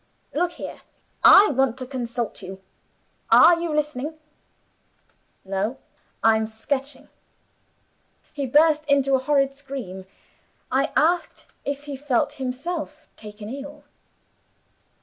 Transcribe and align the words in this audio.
'Look 0.33 0.53
here; 0.53 0.81
I 1.23 1.49
want 1.51 1.77
to 1.77 1.85
consult 1.85 2.41
you 2.41 2.59
are 3.29 3.59
you 3.61 3.71
listening?' 3.71 4.17
'No; 5.45 5.77
I'm 6.23 6.47
sketching.' 6.47 7.07
He 8.33 8.47
burst 8.47 8.83
into 8.85 9.13
a 9.13 9.19
horrid 9.19 9.53
scream. 9.53 10.05
I 10.71 10.91
asked 10.95 11.45
if 11.65 11.83
he 11.83 11.95
felt 11.95 12.33
himself 12.41 13.09
taken 13.15 13.47
ill. 13.47 13.83